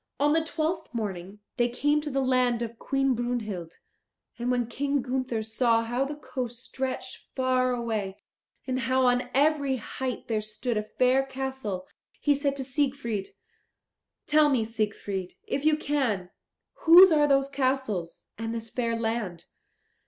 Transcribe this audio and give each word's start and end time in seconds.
On 0.19 0.33
the 0.33 0.43
twelfth 0.43 0.91
morning 0.95 1.41
they 1.57 1.69
came 1.69 2.01
to 2.01 2.09
the 2.09 2.23
land 2.23 2.63
of 2.63 2.79
Queen 2.79 3.13
Brunhild. 3.13 3.77
And 4.39 4.49
when 4.49 4.65
King 4.65 5.03
Gunther 5.03 5.43
saw 5.43 5.83
how 5.83 6.05
the 6.05 6.15
coast 6.15 6.59
stretched 6.63 7.27
far 7.35 7.71
away, 7.71 8.17
and 8.65 8.79
how 8.79 9.05
on 9.05 9.29
every 9.35 9.75
height 9.75 10.27
there 10.27 10.41
stood 10.41 10.75
a 10.75 10.81
fair 10.81 11.23
castle, 11.23 11.85
he 12.19 12.33
said 12.33 12.55
to 12.55 12.63
Siegfried, 12.63 13.27
"Tell 14.25 14.49
me, 14.49 14.63
Siegfried, 14.63 15.35
if 15.45 15.65
you 15.65 15.77
can, 15.77 16.31
whose 16.85 17.11
are 17.11 17.27
those 17.27 17.47
castles, 17.47 18.25
and 18.39 18.55
this 18.55 18.71
fair 18.71 18.99
land. 18.99 19.45